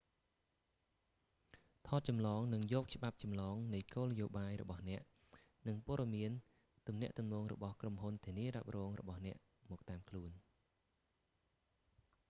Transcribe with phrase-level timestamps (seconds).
[1.87, 5.01] ថតចម្លងនិងយកច្បាប់ចម្លងនៃគោលនយោបាយរបស់អ្នក
[5.67, 6.31] និងព័ត៌មាន
[6.87, 9.37] ទំនាក់ទំនងរបស់ក្រុមហ៊ុនធានារ៉ាប់រងរបស់អ្នក
[9.71, 10.31] មកតាមខ្លួន